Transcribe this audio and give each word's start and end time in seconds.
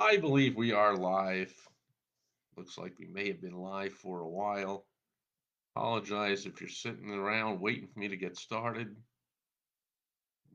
I 0.00 0.16
believe 0.16 0.54
we 0.54 0.70
are 0.70 0.94
live. 0.94 1.52
Looks 2.56 2.78
like 2.78 2.96
we 3.00 3.06
may 3.06 3.26
have 3.26 3.40
been 3.40 3.56
live 3.56 3.92
for 3.92 4.20
a 4.20 4.28
while. 4.28 4.86
Apologize 5.74 6.46
if 6.46 6.60
you're 6.60 6.70
sitting 6.70 7.10
around 7.10 7.60
waiting 7.60 7.88
for 7.88 7.98
me 7.98 8.06
to 8.06 8.16
get 8.16 8.36
started. 8.36 8.94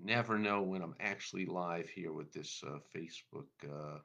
Never 0.02 0.40
know 0.40 0.62
when 0.62 0.82
I'm 0.82 0.96
actually 1.02 1.46
live 1.46 1.90
here 1.90 2.14
with 2.14 2.32
this 2.32 2.64
uh, 2.66 2.78
Facebook 2.96 3.50
uh, 3.66 4.00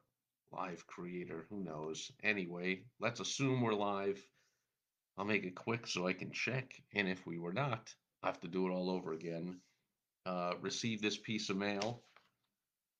live 0.50 0.84
creator. 0.88 1.46
Who 1.50 1.62
knows? 1.62 2.10
Anyway, 2.24 2.82
let's 2.98 3.20
assume 3.20 3.60
we're 3.60 3.74
live. 3.74 4.20
I'll 5.16 5.24
make 5.24 5.44
it 5.44 5.54
quick 5.54 5.86
so 5.86 6.08
I 6.08 6.14
can 6.14 6.32
check. 6.32 6.72
And 6.96 7.08
if 7.08 7.24
we 7.28 7.38
were 7.38 7.52
not, 7.52 7.94
I 8.24 8.26
have 8.26 8.40
to 8.40 8.48
do 8.48 8.66
it 8.66 8.72
all 8.72 8.90
over 8.90 9.12
again. 9.12 9.60
Uh, 10.26 10.54
receive 10.60 11.00
this 11.00 11.16
piece 11.16 11.48
of 11.48 11.56
mail 11.56 12.02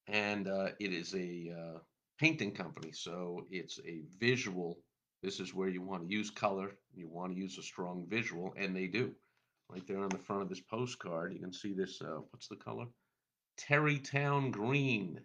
and 0.06 0.47
uh, 0.47 0.69
it 0.78 0.92
is 0.92 1.14
a 1.14 1.52
uh, 1.52 1.78
painting 2.18 2.52
company. 2.52 2.92
So 2.92 3.46
it's 3.50 3.78
a 3.86 4.02
visual. 4.18 4.78
This 5.22 5.40
is 5.40 5.54
where 5.54 5.68
you 5.68 5.82
want 5.82 6.08
to 6.08 6.14
use 6.14 6.30
color. 6.30 6.72
You 6.94 7.08
want 7.08 7.32
to 7.32 7.38
use 7.38 7.58
a 7.58 7.62
strong 7.62 8.06
visual, 8.08 8.54
and 8.56 8.74
they 8.74 8.86
do. 8.86 9.12
Right 9.70 9.86
there 9.86 10.02
on 10.02 10.08
the 10.08 10.18
front 10.18 10.42
of 10.42 10.48
this 10.48 10.60
postcard, 10.60 11.32
you 11.32 11.41
can 11.41 11.52
see 11.52 11.74
this. 11.74 12.00
Uh, 12.00 12.20
what's 12.30 12.48
the 12.48 12.56
color? 12.56 12.86
Tarrytown 13.56 14.50
green, 14.50 15.20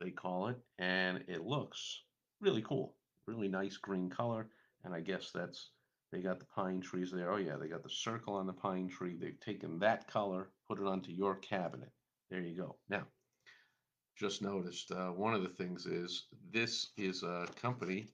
they 0.00 0.10
call 0.10 0.48
it, 0.48 0.58
and 0.78 1.24
it 1.28 1.44
looks 1.44 2.02
really 2.40 2.62
cool. 2.62 2.94
Really 3.26 3.48
nice 3.48 3.76
green 3.78 4.10
color, 4.10 4.48
and 4.84 4.92
I 4.94 5.00
guess 5.00 5.30
that's 5.34 5.70
they 6.12 6.20
got 6.20 6.38
the 6.38 6.46
pine 6.46 6.80
trees 6.80 7.10
there. 7.10 7.32
Oh 7.32 7.38
yeah, 7.38 7.56
they 7.56 7.68
got 7.68 7.82
the 7.82 7.90
circle 7.90 8.34
on 8.34 8.46
the 8.46 8.52
pine 8.52 8.88
tree. 8.88 9.16
They've 9.18 9.40
taken 9.40 9.78
that 9.78 10.06
color, 10.06 10.50
put 10.68 10.78
it 10.78 10.86
onto 10.86 11.10
your 11.10 11.36
cabinet. 11.36 11.90
There 12.30 12.40
you 12.40 12.56
go. 12.56 12.76
Now, 12.88 13.06
just 14.16 14.42
noticed 14.42 14.92
uh, 14.92 15.08
one 15.08 15.34
of 15.34 15.42
the 15.42 15.48
things 15.48 15.86
is 15.86 16.26
this 16.52 16.88
is 16.96 17.22
a 17.22 17.48
company. 17.60 18.06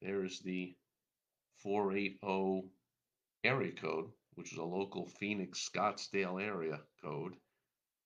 There 0.00 0.24
is 0.24 0.40
the 0.40 0.74
480 1.62 2.68
area 3.44 3.72
code, 3.72 4.06
which 4.34 4.52
is 4.52 4.58
a 4.58 4.64
local 4.64 5.06
Phoenix 5.06 5.68
Scottsdale 5.68 6.42
area 6.42 6.80
code. 7.02 7.34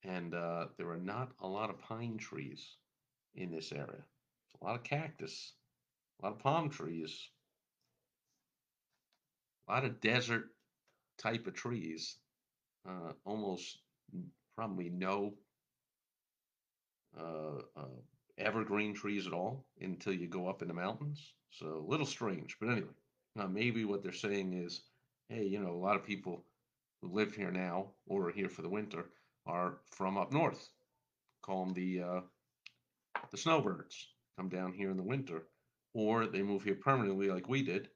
And 0.05 0.35
uh, 0.35 0.67
there 0.79 0.91
are 0.91 0.97
not 0.97 1.31
a 1.41 1.47
lot 1.47 1.71
of 1.71 1.81
pine 1.81 2.19
trees 2.19 2.77
in 3.37 3.53
this 3.53 3.71
area. 3.71 4.03
It's 4.53 4.61
a 4.61 4.65
lot 4.65 4.77
of 4.77 4.83
cactus, 4.83 5.53
a 6.21 6.27
lot 6.27 6.33
of 6.35 6.39
palm 6.41 6.71
trees, 6.71 7.29
a 9.69 9.73
lot 9.73 9.85
of 9.85 10.01
desert 10.01 10.47
type 11.19 11.47
of 11.47 11.55
trees. 11.55 12.17
Uh, 12.89 13.13
almost 13.25 13.79
probably 14.57 14.91
no 14.91 15.35
evergreen 18.39 18.95
trees 18.95 19.27
at 19.27 19.33
all 19.33 19.65
until 19.81 20.13
you 20.13 20.27
go 20.27 20.49
up 20.49 20.63
in 20.63 20.69
the 20.69 20.75
mountains. 20.75 21.35
So 21.51 21.67
a 21.67 21.91
little 21.91 22.07
strange, 22.07 22.57
but 22.61 22.71
anyway, 22.71 22.89
now 23.37 23.47
maybe 23.47 23.85
what 23.85 24.03
they're 24.03 24.13
saying 24.13 24.55
is, 24.55 24.83
hey, 25.29 25.45
you 25.45 25.61
know, 25.61 25.71
a 25.71 25.85
lot 25.85 25.97
of 25.97 26.05
people 26.05 26.45
who 27.01 27.13
live 27.13 27.35
here 27.35 27.51
now 27.51 27.89
or 28.07 28.29
are 28.29 28.33
here 28.33 28.49
for 28.49 28.63
the 28.63 28.69
winter 28.69 29.07
are 29.47 29.79
from 29.91 30.17
up 30.17 30.33
north. 30.33 30.69
Call 31.43 31.65
them 31.65 31.75
the 31.75 32.03
uh, 32.03 32.21
the 33.31 33.37
snowbirds. 33.37 34.09
Come 34.39 34.49
down 34.49 34.73
here 34.73 34.91
in 34.91 34.97
the 34.97 35.03
winter, 35.03 35.43
or 35.93 36.27
they 36.27 36.43
move 36.43 36.63
here 36.63 36.75
permanently, 36.75 37.29
like 37.29 37.49
we 37.49 37.63
did, 37.63 37.89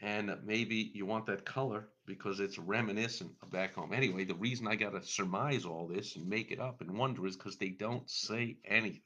and 0.00 0.34
maybe 0.44 0.90
you 0.94 1.06
want 1.06 1.26
that 1.26 1.44
color 1.44 1.88
because 2.08 2.40
it's 2.40 2.58
reminiscent 2.58 3.30
of 3.42 3.50
back 3.50 3.74
home. 3.74 3.92
Anyway, 3.92 4.24
the 4.24 4.34
reason 4.34 4.66
I 4.66 4.74
got 4.74 4.94
to 4.94 5.06
surmise 5.06 5.66
all 5.66 5.86
this 5.86 6.16
and 6.16 6.26
make 6.26 6.50
it 6.50 6.58
up 6.58 6.80
and 6.80 6.98
wonder 6.98 7.26
is 7.26 7.36
because 7.36 7.56
they 7.56 7.68
don't 7.68 8.08
say 8.10 8.56
anything. 8.64 9.02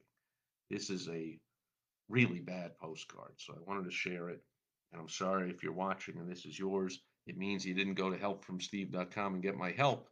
This 0.71 0.89
is 0.89 1.09
a 1.09 1.39
really 2.09 2.39
bad 2.39 2.79
postcard, 2.79 3.33
so 3.37 3.55
I 3.55 3.69
wanted 3.69 3.85
to 3.85 3.91
share 3.91 4.31
it. 4.31 4.41
And 4.93 5.01
I'm 5.01 5.09
sorry 5.09 5.51
if 5.51 5.63
you're 5.63 5.73
watching 5.73 6.17
and 6.17 6.31
this 6.31 6.47
is 6.47 6.59
yours. 6.59 7.01
It 7.27 7.37
means 7.37 7.67
you 7.67 7.75
didn't 7.75 7.95
go 7.95 8.09
to 8.09 8.17
helpfromsteve.com 8.17 9.35
and 9.35 9.43
get 9.43 9.57
my 9.57 9.73
help 9.73 10.09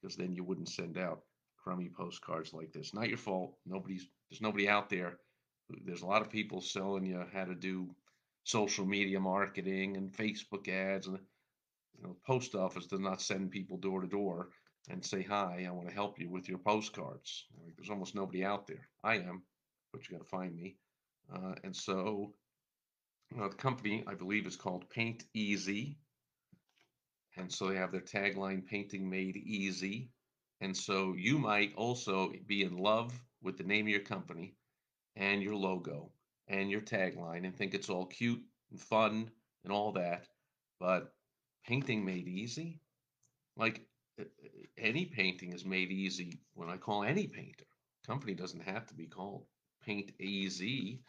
because 0.00 0.16
then 0.16 0.34
you 0.34 0.44
wouldn't 0.44 0.68
send 0.68 0.98
out 0.98 1.22
crummy 1.56 1.88
postcards 1.88 2.52
like 2.52 2.72
this. 2.72 2.92
Not 2.94 3.08
your 3.08 3.18
fault. 3.18 3.54
Nobody's 3.64 4.06
there's 4.30 4.42
nobody 4.42 4.68
out 4.68 4.90
there. 4.90 5.18
There's 5.84 6.02
a 6.02 6.06
lot 6.06 6.22
of 6.22 6.30
people 6.30 6.60
selling 6.60 7.06
you 7.06 7.24
how 7.32 7.44
to 7.44 7.54
do 7.54 7.88
social 8.44 8.84
media 8.84 9.18
marketing 9.18 9.96
and 9.96 10.12
Facebook 10.12 10.68
ads 10.68 11.06
and 11.06 11.18
you 11.96 12.04
know, 12.06 12.16
post 12.26 12.54
office 12.54 12.86
does 12.86 13.00
not 13.00 13.22
send 13.22 13.50
people 13.50 13.76
door 13.78 14.00
to 14.00 14.06
door 14.06 14.50
and 14.88 15.04
say, 15.04 15.22
hi, 15.22 15.66
I 15.66 15.72
want 15.72 15.88
to 15.88 15.94
help 15.94 16.18
you 16.18 16.30
with 16.30 16.48
your 16.48 16.58
postcards. 16.58 17.46
Like, 17.62 17.74
there's 17.76 17.90
almost 17.90 18.14
nobody 18.14 18.44
out 18.44 18.66
there. 18.66 18.88
I 19.02 19.16
am, 19.16 19.42
but 19.92 20.08
you 20.08 20.16
got 20.16 20.24
to 20.24 20.30
find 20.30 20.54
me. 20.54 20.76
Uh, 21.34 21.54
and 21.64 21.74
so 21.74 22.34
uh, 23.38 23.48
the 23.48 23.56
company, 23.56 24.04
I 24.06 24.14
believe, 24.14 24.46
is 24.46 24.56
called 24.56 24.88
Paint 24.90 25.24
Easy. 25.34 25.98
And 27.36 27.52
so 27.52 27.68
they 27.68 27.76
have 27.76 27.92
their 27.92 28.00
tagline, 28.00 28.64
Painting 28.64 29.08
Made 29.10 29.36
Easy. 29.36 30.10
And 30.60 30.74
so 30.74 31.14
you 31.18 31.38
might 31.38 31.74
also 31.76 32.32
be 32.46 32.62
in 32.62 32.76
love 32.76 33.12
with 33.42 33.58
the 33.58 33.64
name 33.64 33.86
of 33.86 33.90
your 33.90 34.00
company 34.00 34.54
and 35.16 35.42
your 35.42 35.56
logo 35.56 36.12
and 36.48 36.70
your 36.70 36.80
tagline 36.80 37.44
and 37.44 37.56
think 37.56 37.74
it's 37.74 37.90
all 37.90 38.06
cute 38.06 38.42
and 38.70 38.80
fun 38.80 39.30
and 39.64 39.72
all 39.72 39.92
that. 39.92 40.26
But 40.80 41.12
painting 41.66 42.04
made 42.04 42.28
easy? 42.28 42.80
Like 43.56 43.82
any 44.78 45.04
painting 45.06 45.52
is 45.52 45.64
made 45.64 45.90
easy 45.90 46.40
when 46.54 46.68
I 46.68 46.76
call 46.76 47.04
any 47.04 47.26
painter. 47.26 47.64
Company 48.06 48.34
doesn't 48.34 48.60
have 48.60 48.86
to 48.86 48.94
be 48.94 49.06
called 49.06 49.44
Paint 49.84 50.12
easy. 50.20 51.00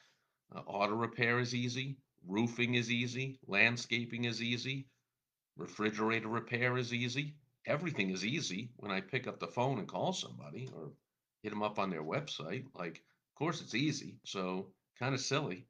Uh, 0.54 0.60
auto 0.60 0.94
repair 0.94 1.40
is 1.40 1.56
easy. 1.56 1.98
Roofing 2.28 2.76
is 2.76 2.92
easy. 2.92 3.40
Landscaping 3.48 4.26
is 4.26 4.42
easy. 4.42 4.88
Refrigerator 5.58 6.28
repair 6.28 6.78
is 6.78 6.94
easy. 6.94 7.34
Everything 7.66 8.12
is 8.12 8.26
easy 8.26 8.70
when 8.78 8.92
I 8.92 9.02
pick 9.02 9.28
up 9.28 9.40
the 9.40 9.48
phone 9.48 9.80
and 9.80 9.88
call 9.88 10.14
somebody 10.14 10.70
or 10.74 10.92
hit 11.44 11.50
them 11.50 11.64
up 11.64 11.80
on 11.80 11.90
their 11.90 12.04
website. 12.04 12.66
Like, 12.76 12.98
of 12.98 13.36
course, 13.36 13.62
it's 13.62 13.76
easy. 13.76 14.20
So, 14.24 14.68
kind 15.00 15.14
of 15.14 15.22
silly 15.22 15.66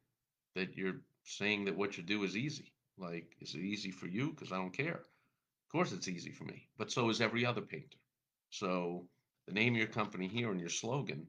that 0.56 0.76
you're 0.76 1.02
saying 1.24 1.66
that 1.66 1.78
what 1.78 1.98
you 1.98 2.04
do 2.04 2.24
is 2.24 2.36
easy. 2.36 2.74
Like, 2.98 3.36
is 3.42 3.54
it 3.54 3.60
easy 3.60 3.92
for 3.92 4.08
you? 4.08 4.32
Because 4.32 4.52
I 4.52 4.58
don't 4.58 4.76
care. 4.76 5.02
Of 5.68 5.72
course, 5.72 5.92
it's 5.92 6.08
easy 6.08 6.32
for 6.32 6.46
me, 6.46 6.68
but 6.78 6.92
so 6.92 7.10
is 7.10 7.22
every 7.22 7.46
other 7.46 7.62
painter. 7.62 7.98
So, 8.50 9.08
the 9.46 9.54
name 9.54 9.74
of 9.74 9.80
your 9.80 9.88
company 9.88 10.28
here 10.28 10.52
and 10.52 10.60
your 10.60 10.70
slogan 10.70 11.28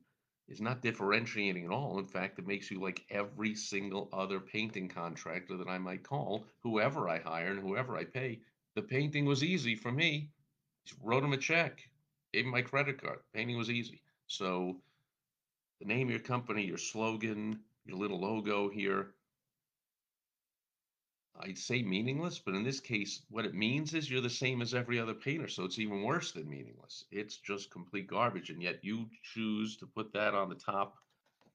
is 0.48 0.60
not 0.60 0.80
differentiating 0.80 1.64
at 1.66 1.70
all. 1.70 1.98
In 1.98 2.06
fact, 2.06 2.38
it 2.38 2.46
makes 2.46 2.70
you 2.70 2.80
like 2.80 3.04
every 3.10 3.54
single 3.54 4.08
other 4.12 4.40
painting 4.40 4.88
contractor 4.88 5.56
that 5.56 5.68
I 5.68 5.78
might 5.78 6.02
call, 6.04 6.46
whoever 6.60 7.08
I 7.08 7.18
hire 7.18 7.50
and 7.50 7.60
whoever 7.60 7.96
I 7.96 8.04
pay. 8.04 8.40
The 8.74 8.82
painting 8.82 9.26
was 9.26 9.44
easy 9.44 9.74
for 9.74 9.92
me. 9.92 10.30
Just 10.86 11.00
wrote 11.02 11.24
him 11.24 11.32
a 11.32 11.36
check, 11.36 11.80
gave 12.32 12.44
him 12.44 12.50
my 12.50 12.62
credit 12.62 13.02
card. 13.02 13.18
Painting 13.34 13.58
was 13.58 13.70
easy. 13.70 14.00
So, 14.26 14.80
the 15.80 15.86
name 15.86 16.06
of 16.06 16.12
your 16.12 16.20
company, 16.20 16.64
your 16.64 16.78
slogan, 16.78 17.60
your 17.84 17.98
little 17.98 18.20
logo 18.20 18.68
here, 18.70 19.14
I'd 21.40 21.58
say 21.58 21.82
meaningless, 21.82 22.38
but 22.38 22.54
in 22.54 22.64
this 22.64 22.80
case, 22.80 23.22
what 23.30 23.44
it 23.44 23.54
means 23.54 23.94
is 23.94 24.10
you're 24.10 24.20
the 24.20 24.28
same 24.28 24.60
as 24.60 24.74
every 24.74 24.98
other 24.98 25.14
painter. 25.14 25.46
So 25.46 25.64
it's 25.64 25.78
even 25.78 26.02
worse 26.02 26.32
than 26.32 26.48
meaningless. 26.48 27.04
It's 27.12 27.36
just 27.36 27.70
complete 27.70 28.08
garbage. 28.08 28.50
And 28.50 28.60
yet 28.60 28.82
you 28.82 29.08
choose 29.22 29.76
to 29.76 29.86
put 29.86 30.12
that 30.14 30.34
on 30.34 30.48
the 30.48 30.56
top 30.56 30.96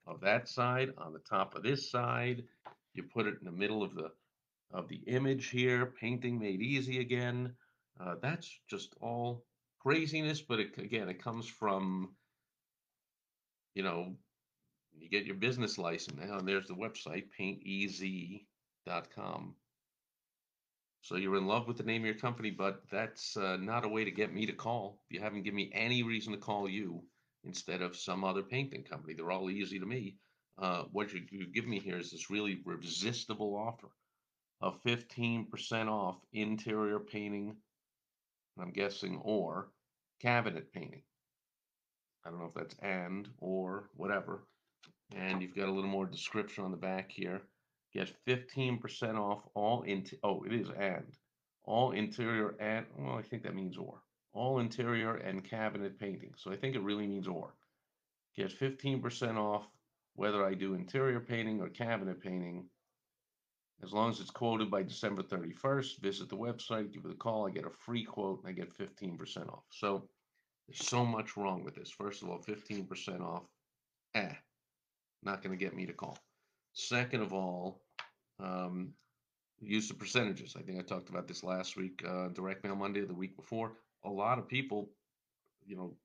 of 0.07 0.21
that 0.21 0.47
side, 0.47 0.93
on 0.97 1.11
the 1.11 1.19
top 1.19 1.55
of 1.55 1.63
this 1.63 1.89
side. 1.89 2.43
You 2.93 3.03
put 3.03 3.27
it 3.27 3.39
in 3.39 3.45
the 3.45 3.51
middle 3.51 3.83
of 3.83 3.95
the 3.95 4.11
of 4.71 4.87
the 4.87 5.01
image 5.05 5.49
here, 5.49 5.85
painting 5.85 6.39
made 6.39 6.61
easy 6.61 6.99
again. 6.99 7.53
Uh, 7.99 8.15
that's 8.21 8.49
just 8.67 8.95
all 9.01 9.43
craziness. 9.79 10.41
But 10.41 10.59
it, 10.59 10.77
again, 10.77 11.09
it 11.09 11.21
comes 11.21 11.47
from, 11.47 12.09
you 13.75 13.83
know, 13.83 14.15
you 14.97 15.09
get 15.09 15.25
your 15.25 15.35
business 15.35 15.77
license 15.77 16.17
now, 16.19 16.37
and 16.37 16.47
there's 16.47 16.67
the 16.67 16.73
website, 16.73 17.25
painteasy.com. 17.39 19.55
So 21.03 21.17
you're 21.17 21.35
in 21.35 21.47
love 21.47 21.67
with 21.67 21.75
the 21.75 21.83
name 21.83 22.03
of 22.03 22.05
your 22.05 22.15
company, 22.15 22.49
but 22.49 22.81
that's 22.89 23.35
uh, 23.35 23.57
not 23.57 23.83
a 23.83 23.89
way 23.89 24.05
to 24.05 24.11
get 24.11 24.33
me 24.33 24.45
to 24.45 24.53
call. 24.53 25.01
You 25.09 25.19
haven't 25.19 25.43
given 25.43 25.57
me 25.57 25.69
any 25.73 26.01
reason 26.01 26.31
to 26.31 26.39
call 26.39 26.69
you 26.69 27.03
instead 27.43 27.81
of 27.81 27.97
some 27.97 28.23
other 28.23 28.41
painting 28.41 28.83
company. 28.83 29.13
They're 29.13 29.29
all 29.29 29.49
easy 29.49 29.79
to 29.79 29.85
me. 29.85 30.15
Uh, 30.57 30.83
what 30.93 31.11
you, 31.11 31.19
you 31.29 31.47
give 31.47 31.67
me 31.67 31.79
here 31.79 31.97
is 31.97 32.11
this 32.11 32.29
really 32.29 32.61
resistible 32.63 33.53
offer 33.53 33.89
of 34.61 34.81
15% 34.83 35.89
off 35.89 36.15
interior 36.31 36.99
painting, 36.99 37.57
I'm 38.57 38.71
guessing, 38.71 39.19
or 39.25 39.71
cabinet 40.21 40.71
painting. 40.71 41.03
I 42.25 42.29
don't 42.29 42.39
know 42.39 42.45
if 42.45 42.53
that's 42.53 42.75
and 42.81 43.27
or 43.39 43.89
whatever. 43.97 44.45
And 45.13 45.41
you've 45.41 45.55
got 45.55 45.67
a 45.67 45.71
little 45.71 45.89
more 45.89 46.05
description 46.05 46.63
on 46.63 46.71
the 46.71 46.77
back 46.77 47.11
here. 47.11 47.41
Get 47.93 48.11
15% 48.27 49.19
off 49.19 49.43
all 49.53 49.83
into, 49.83 50.17
oh, 50.23 50.43
it 50.43 50.53
is 50.53 50.69
and. 50.77 51.05
All 51.65 51.91
interior 51.91 52.55
and, 52.59 52.85
well, 52.97 53.17
I 53.17 53.21
think 53.21 53.43
that 53.43 53.55
means 53.55 53.77
or. 53.77 54.01
All 54.33 54.59
interior 54.59 55.15
and 55.15 55.43
cabinet 55.43 55.99
painting. 55.99 56.33
So 56.35 56.51
I 56.51 56.55
think 56.55 56.75
it 56.75 56.81
really 56.81 57.07
means 57.07 57.27
or. 57.27 57.53
Get 58.35 58.51
15% 58.51 59.37
off 59.37 59.67
whether 60.15 60.45
I 60.45 60.53
do 60.53 60.73
interior 60.73 61.19
painting 61.19 61.61
or 61.61 61.69
cabinet 61.69 62.21
painting, 62.21 62.65
as 63.83 63.91
long 63.91 64.09
as 64.09 64.19
it's 64.19 64.29
quoted 64.29 64.69
by 64.69 64.83
December 64.83 65.23
31st, 65.23 65.99
visit 65.99 66.29
the 66.29 66.37
website, 66.37 66.93
give 66.93 67.05
it 67.05 67.11
a 67.11 67.15
call, 67.15 67.47
I 67.47 67.51
get 67.51 67.65
a 67.65 67.69
free 67.69 68.03
quote, 68.03 68.41
and 68.43 68.49
I 68.49 68.53
get 68.53 68.77
15% 68.77 69.49
off. 69.49 69.63
So 69.71 70.07
there's 70.67 70.87
so 70.87 71.05
much 71.05 71.35
wrong 71.35 71.63
with 71.63 71.75
this. 71.75 71.89
First 71.89 72.21
of 72.21 72.29
all, 72.29 72.39
15% 72.39 73.21
off, 73.21 73.43
eh, 74.15 74.33
not 75.23 75.43
going 75.43 75.57
to 75.57 75.63
get 75.63 75.75
me 75.75 75.85
to 75.85 75.93
call. 75.93 76.17
Second 76.73 77.21
of 77.21 77.33
all, 77.33 77.82
um, 78.43 78.93
use 79.61 79.87
the 79.87 79.93
percentages. 79.93 80.55
I 80.57 80.61
think 80.61 80.77
I 80.77 80.81
talked 80.81 81.09
about 81.09 81.27
this 81.27 81.43
last 81.43 81.77
week, 81.77 82.03
uh, 82.07 82.27
Direct 82.29 82.63
Mail 82.63 82.75
Monday, 82.75 83.01
the 83.01 83.13
week 83.13 83.35
before. 83.35 83.73
A 84.03 84.09
lot 84.09 84.37
of 84.37 84.47
people, 84.47 84.89
you 85.65 85.75
know, 85.75 85.95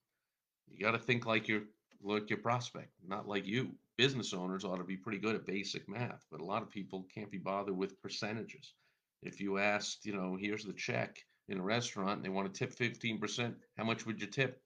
you 0.70 0.84
got 0.84 0.92
to 0.92 0.98
think 0.98 1.26
like 1.26 1.48
your 1.48 1.62
like 2.00 2.30
your 2.30 2.38
prospect, 2.38 2.92
not 3.06 3.26
like 3.26 3.44
you. 3.44 3.72
Business 3.96 4.32
owners 4.32 4.64
ought 4.64 4.76
to 4.76 4.84
be 4.84 4.96
pretty 4.96 5.18
good 5.18 5.34
at 5.34 5.44
basic 5.44 5.88
math, 5.88 6.24
but 6.30 6.40
a 6.40 6.44
lot 6.44 6.62
of 6.62 6.70
people 6.70 7.08
can't 7.12 7.30
be 7.30 7.38
bothered 7.38 7.76
with 7.76 8.00
percentages. 8.00 8.74
If 9.22 9.40
you 9.40 9.58
asked, 9.58 10.06
you 10.06 10.12
know, 10.14 10.36
here's 10.40 10.64
the 10.64 10.72
check 10.72 11.18
in 11.48 11.58
a 11.58 11.62
restaurant 11.62 12.18
and 12.18 12.24
they 12.24 12.28
want 12.28 12.54
to 12.54 12.56
tip 12.56 12.72
15%, 12.72 13.54
how 13.76 13.82
much 13.82 14.06
would 14.06 14.20
you 14.20 14.28
tip? 14.28 14.62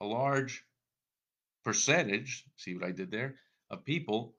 A 0.00 0.04
large 0.04 0.64
percentage, 1.64 2.44
see 2.56 2.74
what 2.74 2.84
I 2.84 2.90
did 2.90 3.12
there, 3.12 3.36
of 3.70 3.84
people 3.84 4.34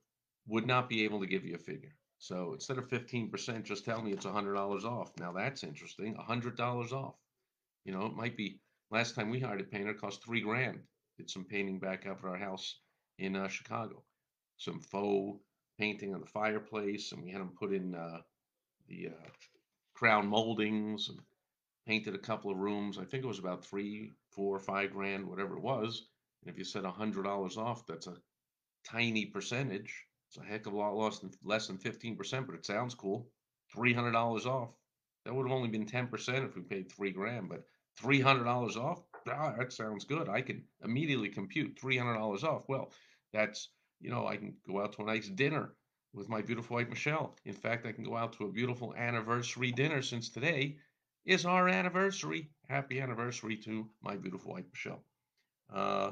would 0.47 0.65
not 0.65 0.89
be 0.89 1.03
able 1.03 1.19
to 1.19 1.27
give 1.27 1.45
you 1.45 1.55
a 1.55 1.59
figure. 1.59 1.93
So 2.19 2.53
instead 2.53 2.77
of 2.77 2.87
15%, 2.87 3.63
just 3.63 3.85
tell 3.85 4.01
me 4.01 4.11
it's 4.11 4.25
$100 4.25 4.83
off. 4.83 5.11
Now 5.19 5.31
that's 5.31 5.63
interesting. 5.63 6.15
$100 6.15 6.91
off. 6.91 7.15
You 7.85 7.93
know, 7.93 8.05
it 8.05 8.15
might 8.15 8.35
be 8.35 8.59
last 8.89 9.15
time 9.15 9.29
we 9.29 9.39
hired 9.39 9.61
a 9.61 9.65
painter, 9.65 9.93
cost 9.93 10.23
three 10.23 10.41
grand. 10.41 10.79
Did 11.17 11.29
some 11.29 11.45
painting 11.45 11.79
back 11.79 12.05
up 12.05 12.19
at 12.23 12.29
our 12.29 12.37
house 12.37 12.79
in 13.17 13.35
uh, 13.35 13.47
Chicago. 13.47 14.03
Some 14.57 14.79
faux 14.79 15.39
painting 15.77 16.13
on 16.13 16.21
the 16.21 16.27
fireplace, 16.27 17.11
and 17.11 17.23
we 17.23 17.31
had 17.31 17.41
them 17.41 17.53
put 17.57 17.71
in 17.71 17.95
uh, 17.95 18.21
the 18.87 19.09
uh, 19.09 19.29
crown 19.93 20.27
moldings 20.27 21.09
and 21.09 21.19
painted 21.87 22.15
a 22.15 22.19
couple 22.19 22.51
of 22.51 22.57
rooms. 22.57 22.97
I 22.97 23.05
think 23.05 23.23
it 23.23 23.27
was 23.27 23.39
about 23.39 23.65
three, 23.65 24.13
four, 24.31 24.59
five 24.59 24.91
grand, 24.91 25.27
whatever 25.27 25.55
it 25.55 25.63
was. 25.63 26.07
And 26.41 26.51
if 26.51 26.57
you 26.57 26.65
said 26.65 26.83
$100 26.83 27.57
off, 27.57 27.85
that's 27.87 28.07
a 28.07 28.17
tiny 28.85 29.25
percentage. 29.25 30.05
A 30.39 30.43
heck 30.45 30.65
of 30.65 30.73
a 30.73 30.77
lot 30.77 30.95
less 30.95 31.19
than 31.19 31.31
less 31.43 31.67
than 31.67 31.77
15%, 31.77 32.45
but 32.45 32.55
it 32.55 32.65
sounds 32.65 32.95
cool. 32.95 33.29
$300 33.75 34.45
off. 34.45 34.69
That 35.25 35.33
would 35.33 35.47
have 35.47 35.55
only 35.55 35.69
been 35.69 35.85
10% 35.85 36.45
if 36.45 36.55
we 36.55 36.61
paid 36.61 36.91
three 36.91 37.11
grand, 37.11 37.49
but 37.49 37.65
$300 37.99 38.77
off? 38.77 39.03
Ah, 39.27 39.53
that 39.57 39.73
sounds 39.73 40.05
good. 40.05 40.29
I 40.29 40.41
can 40.41 40.63
immediately 40.83 41.29
compute 41.29 41.75
$300 41.75 42.43
off. 42.43 42.63
Well, 42.69 42.91
that's, 43.33 43.69
you 43.99 44.09
know, 44.09 44.25
I 44.25 44.37
can 44.37 44.55
go 44.65 44.81
out 44.81 44.93
to 44.93 45.01
a 45.01 45.05
nice 45.05 45.27
dinner 45.27 45.75
with 46.13 46.29
my 46.29 46.41
beautiful 46.41 46.75
wife, 46.77 46.89
Michelle. 46.89 47.35
In 47.45 47.53
fact, 47.53 47.85
I 47.85 47.91
can 47.91 48.03
go 48.03 48.15
out 48.15 48.33
to 48.33 48.45
a 48.45 48.51
beautiful 48.51 48.93
anniversary 48.95 49.71
dinner 49.71 50.01
since 50.01 50.29
today 50.29 50.77
is 51.25 51.45
our 51.45 51.67
anniversary. 51.67 52.49
Happy 52.69 53.01
anniversary 53.01 53.57
to 53.57 53.89
my 54.01 54.15
beautiful 54.15 54.53
wife, 54.53 54.65
Michelle. 54.71 55.03
Uh, 55.73 56.11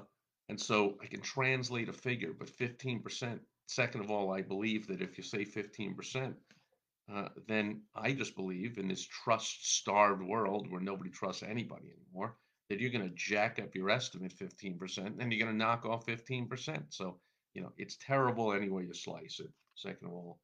and 0.50 0.60
so 0.60 0.98
I 1.01 1.07
can 1.07 1.22
translate 1.22 1.89
a 1.89 1.94
figure, 1.94 2.33
but 2.33 2.50
15% 2.50 3.39
Second 3.68 4.02
of 4.02 4.12
all, 4.12 4.32
I 4.32 4.42
believe 4.42 4.88
that 4.88 5.02
if 5.02 5.18
you 5.18 5.24
say 5.24 5.44
15%, 5.44 6.34
uh, 7.14 7.30
then 7.48 7.82
I 7.96 8.14
just 8.14 8.36
believe 8.36 8.78
in 8.78 8.88
this 8.88 9.06
trust 9.06 9.76
starved 9.76 10.24
world 10.24 10.72
where 10.72 10.82
nobody 10.82 11.10
trusts 11.10 11.44
anybody 11.44 11.94
anymore, 11.94 12.36
that 12.70 12.80
you're 12.80 12.92
going 12.92 13.08
to 13.08 13.16
jack 13.16 13.60
up 13.60 13.76
your 13.76 13.90
estimate 13.90 14.34
15% 14.36 15.20
and 15.20 15.32
you're 15.32 15.46
going 15.46 15.52
to 15.52 15.58
knock 15.58 15.86
off 15.86 16.06
15%. 16.06 16.84
So, 16.90 17.20
you 17.54 17.62
know, 17.62 17.72
it's 17.78 17.98
terrible 17.98 18.54
any 18.54 18.70
way 18.70 18.84
you 18.84 18.94
slice 18.94 19.40
it. 19.40 19.52
Second 19.76 20.08
of 20.08 20.14
all, 20.14 20.40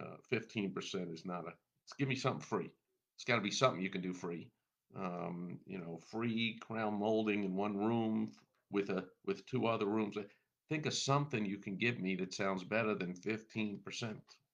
uh, 0.00 0.16
15% 0.32 1.12
is 1.12 1.24
not 1.24 1.46
a, 1.46 1.52
give 1.98 2.08
me 2.08 2.16
something 2.16 2.40
free. 2.40 2.70
It's 3.16 3.24
got 3.24 3.36
to 3.36 3.42
be 3.42 3.50
something 3.50 3.80
you 3.80 3.90
can 3.90 4.00
do 4.00 4.12
free. 4.12 4.48
Um, 4.96 5.58
you 5.66 5.78
know, 5.78 6.00
free 6.10 6.58
crown 6.60 6.98
molding 6.98 7.44
in 7.44 7.54
one 7.54 7.76
room 7.76 8.32
with 8.70 8.90
a 8.90 9.04
with 9.26 9.44
two 9.46 9.66
other 9.66 9.86
rooms 9.86 10.16
think 10.68 10.86
of 10.86 10.94
something 10.94 11.44
you 11.44 11.58
can 11.58 11.76
give 11.76 12.00
me 12.00 12.14
that 12.16 12.34
sounds 12.34 12.64
better 12.64 12.94
than 12.94 13.14
15% 13.14 13.80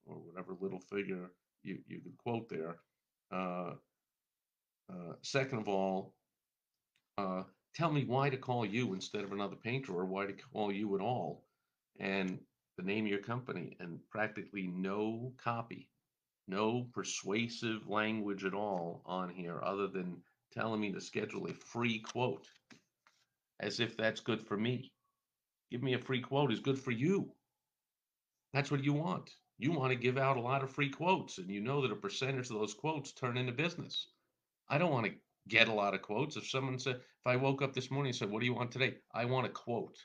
or 0.07 0.17
whatever 0.17 0.57
little 0.61 0.81
figure 0.81 1.31
you, 1.63 1.79
you 1.87 2.01
could 2.01 2.17
quote 2.19 2.49
there. 2.49 2.77
Uh, 3.33 3.75
uh, 4.91 5.13
second 5.23 5.61
of 5.61 5.69
all, 5.69 6.15
uh, 7.19 7.43
tell 7.75 7.91
me 7.91 8.05
why 8.05 8.29
to 8.29 8.37
call 8.37 8.65
you 8.67 8.93
instead 8.95 9.23
of 9.23 9.33
another 9.33 9.57
painter 9.57 9.93
or 9.93 10.05
why 10.05 10.27
to 10.27 10.33
call 10.33 10.73
you 10.73 10.95
at 10.97 11.01
all 11.01 11.45
and 12.01 12.39
the 12.77 12.83
name 12.83 13.05
of 13.05 13.11
your 13.11 13.21
company 13.21 13.77
and 13.79 14.01
practically 14.11 14.67
no 14.67 15.33
copy, 15.37 15.89
no 16.49 16.87
persuasive 16.93 17.89
language 17.89 18.45
at 18.45 18.55
all 18.55 19.03
on 19.07 19.29
here 19.29 19.61
other 19.63 19.87
than 19.87 20.17
telling 20.53 20.81
me 20.81 20.91
to 20.91 21.01
schedule 21.01 21.47
a 21.47 21.55
free 21.55 22.01
quote 22.01 22.49
as 23.61 23.79
if 23.79 23.97
that's 23.97 24.21
good 24.21 24.43
for 24.43 24.57
me 24.57 24.91
give 25.71 25.83
me 25.83 25.95
a 25.95 25.99
free 25.99 26.21
quote 26.21 26.53
is 26.53 26.61
good 26.61 26.79
for 26.79 26.91
you. 26.91 27.31
That's 28.53 28.71
what 28.71 28.85
you 28.85 28.93
want. 28.93 29.31
You 29.59 29.73
want 29.73 29.93
to 29.93 29.99
give 29.99 30.19
out 30.19 30.37
a 30.37 30.41
lot 30.41 30.63
of 30.63 30.71
free 30.71 30.89
quotes, 30.89 31.39
and 31.39 31.51
you 31.51 31.61
know 31.61 31.83
that 31.83 31.93
a 31.93 31.97
percentage 31.97 32.51
of 32.51 32.59
those 32.59 32.75
quotes 32.75 33.13
turn 33.13 33.37
into 33.37 33.53
business. 33.53 34.09
I 34.69 34.79
don't 34.79 34.91
want 34.91 35.07
to 35.07 35.13
get 35.49 35.69
a 35.69 35.73
lot 35.73 35.95
of 35.95 36.03
quotes. 36.03 36.37
If 36.37 36.49
someone 36.49 36.79
said, 36.79 36.97
if 36.97 37.27
I 37.27 37.37
woke 37.37 37.61
up 37.61 37.75
this 37.75 37.91
morning 37.91 38.11
and 38.11 38.17
said, 38.17 38.31
What 38.31 38.41
do 38.41 38.47
you 38.47 38.55
want 38.55 38.73
today? 38.73 38.97
I 39.15 39.25
want 39.27 39.47
a 39.47 39.51
quote. 39.51 39.99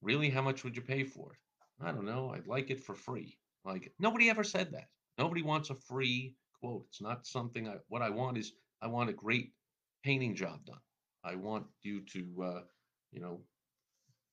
Really? 0.00 0.30
How 0.30 0.42
much 0.42 0.64
would 0.64 0.76
you 0.76 0.82
pay 0.82 1.04
for 1.04 1.32
it? 1.32 1.84
I 1.84 1.92
don't 1.92 2.06
know. 2.06 2.32
I'd 2.34 2.46
like 2.46 2.70
it 2.70 2.82
for 2.82 2.94
free. 2.94 3.36
Like, 3.64 3.92
nobody 3.98 4.30
ever 4.30 4.44
said 4.44 4.72
that. 4.72 4.88
Nobody 5.18 5.42
wants 5.42 5.70
a 5.70 5.74
free 5.74 6.34
quote. 6.58 6.86
It's 6.88 7.02
not 7.02 7.26
something 7.26 7.68
I, 7.68 7.76
what 7.88 8.02
I 8.02 8.10
want 8.10 8.38
is, 8.38 8.52
I 8.80 8.86
want 8.86 9.10
a 9.10 9.14
great 9.14 9.52
painting 10.02 10.34
job 10.34 10.64
done. 10.64 10.80
I 11.24 11.34
want 11.34 11.66
you 11.82 12.00
to, 12.12 12.42
uh, 12.42 12.60
you 13.12 13.20
know, 13.20 13.42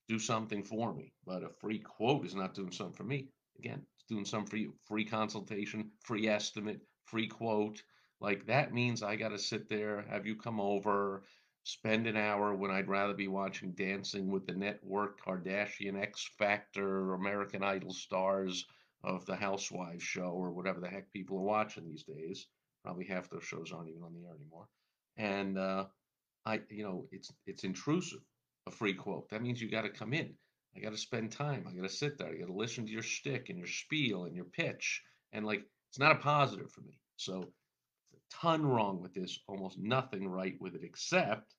do 0.07 0.19
something 0.19 0.63
for 0.63 0.93
me. 0.93 1.13
But 1.25 1.43
a 1.43 1.49
free 1.49 1.79
quote 1.79 2.25
is 2.25 2.35
not 2.35 2.53
doing 2.53 2.71
something 2.71 2.95
for 2.95 3.03
me. 3.03 3.29
Again, 3.59 3.85
it's 3.95 4.05
doing 4.07 4.25
something 4.25 4.49
for 4.49 4.57
you. 4.57 4.73
Free 4.85 5.05
consultation, 5.05 5.91
free 6.03 6.27
estimate, 6.27 6.81
free 7.05 7.27
quote. 7.27 7.81
Like 8.19 8.45
that 8.47 8.73
means 8.73 9.03
I 9.03 9.15
got 9.15 9.29
to 9.29 9.39
sit 9.39 9.69
there, 9.69 10.05
have 10.09 10.25
you 10.25 10.35
come 10.35 10.59
over, 10.59 11.23
spend 11.63 12.07
an 12.07 12.17
hour 12.17 12.55
when 12.55 12.71
I'd 12.71 12.87
rather 12.87 13.13
be 13.13 13.27
watching 13.27 13.73
Dancing 13.73 14.31
with 14.31 14.47
the 14.47 14.53
Network, 14.53 15.21
Kardashian, 15.21 16.01
X 16.01 16.29
Factor, 16.37 17.13
American 17.13 17.63
Idol 17.63 17.93
stars 17.93 18.65
of 19.03 19.25
the 19.25 19.35
Housewives 19.35 20.03
show 20.03 20.31
or 20.31 20.51
whatever 20.51 20.79
the 20.79 20.89
heck 20.89 21.11
people 21.11 21.37
are 21.37 21.43
watching 21.43 21.85
these 21.87 22.03
days. 22.03 22.47
Probably 22.83 23.05
half 23.05 23.29
those 23.29 23.43
shows 23.43 23.71
aren't 23.71 23.89
even 23.89 24.03
on 24.03 24.13
the 24.13 24.25
air 24.25 24.35
anymore. 24.35 24.67
And 25.17 25.57
uh, 25.57 25.85
I, 26.45 26.61
you 26.69 26.83
know, 26.83 27.07
it's 27.11 27.31
it's 27.45 27.63
intrusive 27.63 28.21
a 28.67 28.71
free 28.71 28.93
quote. 28.93 29.29
That 29.29 29.41
means 29.41 29.61
you 29.61 29.69
got 29.69 29.83
to 29.83 29.89
come 29.89 30.13
in. 30.13 30.33
I 30.75 30.79
got 30.79 30.91
to 30.91 30.97
spend 30.97 31.31
time. 31.31 31.65
I 31.67 31.73
got 31.73 31.83
to 31.83 31.89
sit 31.89 32.17
there. 32.17 32.27
I 32.27 32.35
got 32.35 32.47
to 32.47 32.53
listen 32.53 32.85
to 32.85 32.91
your 32.91 33.01
shtick 33.01 33.49
and 33.49 33.57
your 33.57 33.67
spiel 33.67 34.25
and 34.25 34.35
your 34.35 34.45
pitch. 34.45 35.01
And 35.33 35.45
like, 35.45 35.63
it's 35.89 35.99
not 35.99 36.11
a 36.11 36.19
positive 36.19 36.71
for 36.71 36.81
me. 36.81 36.99
So, 37.15 37.41
a 38.13 38.17
ton 38.29 38.65
wrong 38.65 39.01
with 39.01 39.13
this. 39.13 39.39
Almost 39.47 39.79
nothing 39.79 40.27
right 40.27 40.55
with 40.59 40.75
it, 40.75 40.83
except 40.83 41.55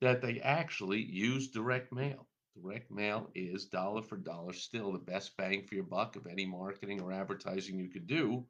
that 0.00 0.22
they 0.22 0.40
actually 0.40 1.02
use 1.02 1.48
direct 1.48 1.92
mail. 1.92 2.28
Direct 2.54 2.90
mail 2.90 3.30
is 3.34 3.66
dollar 3.66 4.02
for 4.02 4.16
dollar 4.16 4.52
still 4.52 4.92
the 4.92 4.98
best 4.98 5.36
bang 5.36 5.62
for 5.62 5.74
your 5.74 5.84
buck 5.84 6.16
of 6.16 6.26
any 6.26 6.46
marketing 6.46 7.00
or 7.00 7.12
advertising 7.12 7.78
you 7.78 7.88
could 7.88 8.06
do. 8.06 8.46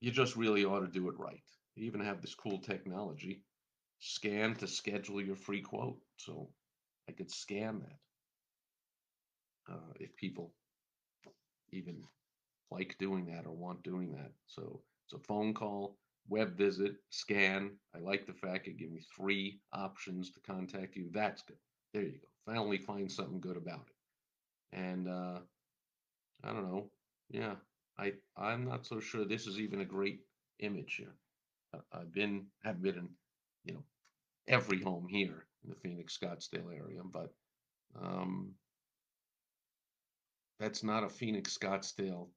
You 0.00 0.10
just 0.10 0.36
really 0.36 0.64
ought 0.64 0.80
to 0.80 0.88
do 0.88 1.08
it 1.08 1.18
right. 1.18 1.42
You 1.76 1.86
even 1.86 2.00
have 2.00 2.20
this 2.20 2.34
cool 2.34 2.58
technology 2.58 3.42
scan 4.00 4.56
to 4.56 4.66
schedule 4.66 5.22
your 5.22 5.36
free 5.36 5.62
quote. 5.62 6.00
So 6.16 6.50
I 7.08 7.12
could 7.12 7.30
scan 7.30 7.80
that 7.80 9.74
uh, 9.74 9.92
if 10.00 10.16
people 10.16 10.52
even 11.72 12.02
like 12.70 12.96
doing 12.98 13.26
that 13.26 13.46
or 13.46 13.52
want 13.54 13.82
doing 13.82 14.12
that. 14.12 14.32
So 14.46 14.82
it's 15.06 15.14
a 15.14 15.18
phone 15.26 15.54
call, 15.54 15.98
web 16.28 16.56
visit, 16.56 16.96
scan. 17.10 17.72
I 17.94 17.98
like 17.98 18.26
the 18.26 18.32
fact 18.34 18.68
it 18.68 18.78
gives 18.78 18.92
me 18.92 19.02
three 19.16 19.60
options 19.72 20.30
to 20.32 20.40
contact 20.40 20.96
you. 20.96 21.10
That's 21.12 21.42
good. 21.42 21.58
There 21.92 22.02
you 22.02 22.18
go. 22.20 22.28
Finally 22.52 22.78
find 22.78 23.10
something 23.10 23.40
good 23.40 23.56
about 23.56 23.86
it. 23.88 24.76
And 24.78 25.08
uh, 25.08 25.40
I 26.44 26.52
don't 26.52 26.70
know. 26.70 26.90
Yeah, 27.30 27.56
I 27.98 28.14
I'm 28.36 28.64
not 28.64 28.86
so 28.86 29.00
sure 29.00 29.24
this 29.24 29.46
is 29.46 29.58
even 29.60 29.80
a 29.80 29.84
great 29.84 30.20
image 30.60 30.96
here. 30.96 31.14
I've 31.92 32.12
been 32.12 32.46
have 32.64 32.82
been 32.82 33.08
you 33.64 33.74
know, 33.74 33.84
every 34.50 34.82
home 34.82 35.06
here 35.08 35.46
in 35.64 35.70
the 35.70 35.76
Phoenix 35.76 36.18
Scottsdale 36.18 36.74
area, 36.74 37.00
but 37.04 37.32
um, 38.00 38.52
that's 40.58 40.82
not 40.82 41.04
a 41.04 41.08
Phoenix 41.08 41.56
Scottsdale 41.56 42.28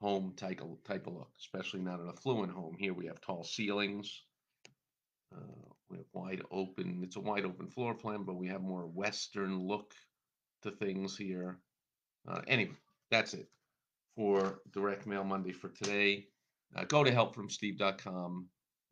home 0.00 0.34
type 0.36 0.60
of, 0.60 0.82
type 0.84 1.06
of 1.06 1.14
look, 1.14 1.30
especially 1.38 1.80
not 1.80 2.00
an 2.00 2.08
affluent 2.08 2.52
home. 2.52 2.74
Here 2.76 2.92
we 2.92 3.06
have 3.06 3.20
tall 3.20 3.44
ceilings. 3.44 4.24
Uh, 5.34 5.70
we 5.88 5.98
have 5.98 6.06
wide 6.12 6.42
open, 6.50 7.00
it's 7.04 7.16
a 7.16 7.20
wide 7.20 7.44
open 7.44 7.68
floor 7.68 7.94
plan, 7.94 8.24
but 8.24 8.34
we 8.36 8.48
have 8.48 8.60
more 8.60 8.86
Western 8.86 9.60
look 9.60 9.94
to 10.62 10.72
things 10.72 11.16
here. 11.16 11.58
Uh, 12.28 12.40
anyway, 12.48 12.76
that's 13.10 13.32
it 13.32 13.48
for 14.16 14.60
Direct 14.72 15.06
Mail 15.06 15.24
Monday 15.24 15.52
for 15.52 15.68
today. 15.68 16.26
Uh, 16.74 16.84
go 16.84 17.04
to 17.04 17.10
helpfromsteve.com, 17.10 18.46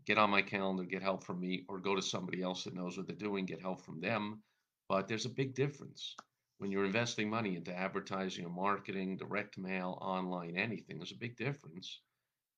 get 0.07 0.19
on 0.19 0.31
my 0.31 0.43
calendar, 0.43 0.85
get 0.85 1.03
help 1.03 1.25
from 1.25 1.41
me, 1.41 1.65
or 1.69 1.79
go 1.79 1.95
to 1.95 2.03
somebody 2.03 2.43
else 2.43 2.65
that 2.65 2.75
knows 2.75 2.97
what 2.97 3.07
they're 3.07 3.17
doing, 3.17 3.47
get 3.47 3.61
help 3.61 3.83
from 3.83 4.01
them. 4.01 4.43
But 4.89 5.09
there's 5.09 5.27
a 5.27 5.31
big 5.31 5.55
difference 5.55 6.17
when 6.59 6.71
you're 6.71 6.85
investing 6.85 7.31
money 7.31 7.57
into 7.57 7.75
advertising 7.75 8.45
or 8.45 8.51
marketing, 8.51 9.17
direct 9.17 9.57
mail, 9.57 9.99
online, 10.03 10.57
anything. 10.57 10.99
There's 10.99 11.13
a 11.13 11.19
big 11.19 11.37
difference 11.37 12.01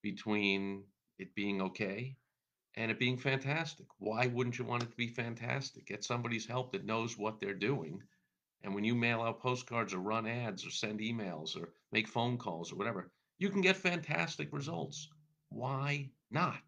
between 0.03 0.85
it 1.19 1.35
being 1.35 1.63
okay 1.63 2.17
and 2.77 2.91
it 2.91 2.99
being 2.99 3.19
fantastic. 3.19 3.87
Why 3.99 4.27
wouldn't 4.27 4.59
you 4.59 4.65
want 4.65 4.83
it 4.83 4.91
to 4.91 4.97
be 4.97 5.09
fantastic? 5.09 5.87
Get 5.87 6.05
somebody's 6.05 6.47
help 6.47 6.73
that 6.73 6.85
knows 6.85 7.19
what 7.19 7.39
they're 7.39 7.55
doing. 7.55 8.03
And 8.63 8.75
when 8.75 8.85
you 8.85 8.95
mail 8.95 9.21
out 9.23 9.41
postcards 9.41 9.93
or 9.93 9.99
run 9.99 10.27
ads 10.27 10.67
or 10.67 10.71
send 10.71 11.01
emails 11.01 11.57
or 11.57 11.73
make 11.93 12.09
phone 12.09 12.39
calls 12.39 12.73
or 12.73 12.77
whatever, 12.77 13.11
you 13.39 13.51
can 13.51 13.61
get 13.61 13.77
fantastic 13.77 14.53
results. 14.53 15.09
Why 15.49 16.11
not? 16.31 16.63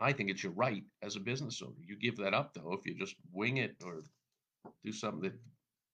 I 0.00 0.12
think 0.12 0.30
it's 0.30 0.42
your 0.42 0.52
right 0.52 0.82
as 1.02 1.16
a 1.16 1.20
business 1.20 1.62
owner. 1.62 1.74
You 1.84 1.96
give 1.96 2.16
that 2.16 2.34
up 2.34 2.52
though 2.54 2.72
if 2.72 2.86
you 2.86 2.94
just 2.98 3.16
wing 3.32 3.58
it 3.58 3.76
or 3.84 4.02
do 4.84 4.92
something 4.92 5.22
that 5.22 5.34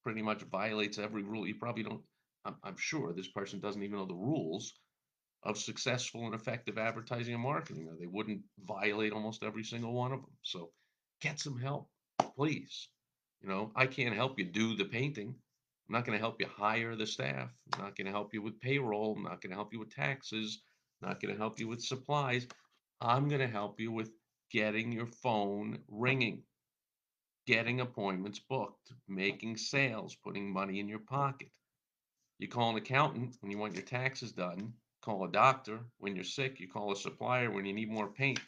pretty 0.03 0.23
much 0.23 0.43
violates 0.43 0.99
every 0.99 1.23
rule. 1.23 1.47
You 1.47 1.57
probably 1.57 1.83
don't. 1.83 2.03
I'm, 2.45 2.57
I'm 2.65 2.77
sure 2.79 3.13
this 3.13 3.29
person 3.29 3.61
doesn't 3.61 3.83
even 3.83 3.99
know 3.99 4.07
the 4.07 4.15
rules 4.15 4.73
of 5.43 5.59
successful 5.59 6.27
and 6.27 6.35
effective 6.35 6.79
advertising 6.79 7.35
and 7.35 7.43
marketing, 7.43 7.89
or 7.89 7.97
they 7.99 8.07
wouldn't 8.07 8.43
violate 8.67 9.13
almost 9.13 9.43
every 9.43 9.65
single 9.65 9.93
one 9.93 10.13
of 10.13 10.21
them. 10.21 10.33
So 10.43 10.71
get 11.21 11.39
some 11.39 11.59
help, 11.59 11.89
please. 12.37 12.89
You 13.43 13.49
know, 13.49 13.73
I 13.75 13.87
can't 13.87 14.15
help 14.15 14.39
you 14.39 14.45
do 14.45 14.77
the 14.77 14.85
painting. 14.85 15.35
I'm 15.89 15.95
not 15.95 16.05
going 16.05 16.17
to 16.17 16.23
help 16.23 16.41
you 16.41 16.47
hire 16.47 16.95
the 16.95 17.07
staff. 17.07 17.51
I'm 17.75 17.83
not 17.83 17.97
going 17.97 18.07
to 18.07 18.13
help 18.13 18.35
you 18.35 18.43
with 18.43 18.61
payroll. 18.61 19.15
I'm 19.17 19.25
not 19.25 19.41
going 19.41 19.51
to 19.51 19.57
help 19.57 19.73
you 19.73 19.81
with 19.81 19.95
taxes. 19.95 20.61
I'm 21.03 21.09
not 21.09 21.21
going 21.21 21.35
to 21.35 21.41
help 21.41 21.59
you 21.59 21.69
with 21.69 21.83
supplies. 21.83 22.47
I'm 23.01 23.29
going 23.29 23.41
to 23.41 23.49
help 23.49 23.81
you 23.81 23.93
with 23.93 24.11
getting 24.51 24.93
your 24.93 25.07
phone 25.07 25.79
ringing, 25.89 26.43
getting 27.47 27.81
appointments 27.81 28.41
booked, 28.41 28.93
making 29.09 29.57
sales, 29.57 30.17
putting 30.23 30.53
money 30.53 30.81
in 30.81 30.89
your 30.89 30.99
pocket. 30.99 31.51
You 32.39 32.49
call 32.49 32.71
an 32.71 32.77
accountant 32.77 33.37
when 33.41 33.51
you 33.51 33.59
want 33.59 33.75
your 33.75 33.85
taxes 33.85 34.33
done 34.33 34.75
Call 35.03 35.25
a 35.25 35.31
doctor 35.31 35.81
when 35.99 36.15
you're 36.15 36.25
sick. 36.25 36.61
You 36.61 36.69
call 36.69 36.93
a 36.93 36.97
supplier 36.97 37.51
when 37.51 37.65
you 37.65 37.73
need 37.73 37.91
more 37.91 38.09
paint. 38.09 38.41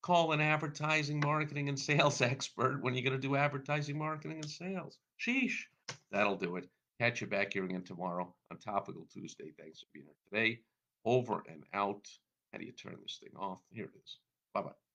Call 0.00 0.32
an 0.32 0.40
advertising, 0.40 1.20
marketing, 1.20 1.68
and 1.68 1.78
sales 1.78 2.22
expert 2.22 2.82
when 2.82 2.94
you're 2.94 3.02
going 3.02 3.20
to 3.20 3.28
do 3.28 3.36
advertising, 3.36 3.98
marketing, 3.98 4.38
and 4.38 4.50
sales. 4.50 4.98
Sheesh. 5.20 5.64
That'll 6.10 6.36
do 6.36 6.56
it. 6.56 6.68
Catch 6.98 7.20
you 7.20 7.26
back 7.26 7.52
here 7.52 7.64
again 7.64 7.82
tomorrow 7.82 8.34
on 8.50 8.58
Topical 8.58 9.06
Tuesday. 9.12 9.52
Thanks 9.58 9.80
for 9.80 9.86
being 9.92 10.06
here 10.06 10.14
today. 10.30 10.60
Over 11.04 11.42
and 11.48 11.64
out. 11.74 12.08
How 12.52 12.58
do 12.58 12.64
you 12.64 12.72
turn 12.72 12.96
this 13.02 13.18
thing 13.20 13.32
off? 13.38 13.60
Here 13.70 13.84
it 13.84 13.96
is. 14.02 14.18
Bye 14.54 14.62
bye. 14.62 14.87